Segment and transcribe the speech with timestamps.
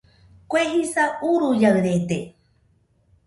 [0.49, 2.19] Kue jisa uruiaɨrede